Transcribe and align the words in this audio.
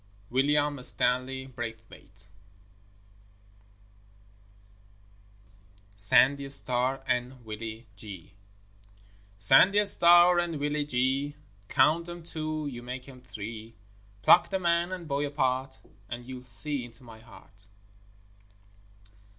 William 0.31 0.81
Stanley 0.81 1.45
Braithwaite 1.45 2.25
SANDY 5.95 6.49
STAR 6.49 7.03
AND 7.05 7.45
WILLIE 7.45 7.85
GEE 7.95 8.33
Sandy 9.37 9.85
Star 9.85 10.39
and 10.39 10.59
Willie 10.59 10.85
Gee, 10.87 11.35
Count 11.67 12.09
'em 12.09 12.23
two, 12.23 12.65
you 12.65 12.81
make 12.81 13.07
'em 13.07 13.21
three: 13.21 13.75
Pluck 14.23 14.49
the 14.49 14.57
man 14.57 14.91
and 14.91 15.07
boy 15.07 15.23
apart 15.27 15.77
And 16.09 16.25
you'll 16.25 16.45
see 16.45 16.83
into 16.83 17.03
my 17.03 17.19
heart. 17.19 17.67